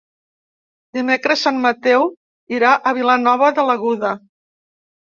[0.99, 2.09] Dimecres en Mateu
[2.59, 4.19] irà a Vilanova de l'Aguda.